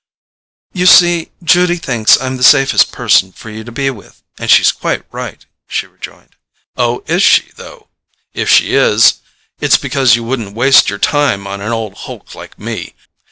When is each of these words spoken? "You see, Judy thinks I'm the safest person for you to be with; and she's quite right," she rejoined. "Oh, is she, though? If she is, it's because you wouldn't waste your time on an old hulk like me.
"You 0.73 0.87
see, 0.87 1.31
Judy 1.43 1.77
thinks 1.77 2.19
I'm 2.19 2.37
the 2.37 2.43
safest 2.43 2.91
person 2.91 3.31
for 3.33 3.51
you 3.51 3.63
to 3.63 3.71
be 3.71 3.91
with; 3.91 4.23
and 4.39 4.49
she's 4.49 4.71
quite 4.71 5.03
right," 5.11 5.45
she 5.67 5.85
rejoined. 5.85 6.37
"Oh, 6.75 7.03
is 7.05 7.21
she, 7.21 7.51
though? 7.55 7.87
If 8.33 8.49
she 8.49 8.73
is, 8.73 9.19
it's 9.59 9.77
because 9.77 10.15
you 10.15 10.23
wouldn't 10.23 10.55
waste 10.55 10.89
your 10.89 10.97
time 10.97 11.45
on 11.45 11.61
an 11.61 11.71
old 11.71 11.93
hulk 11.97 12.33
like 12.33 12.57
me. 12.57 12.95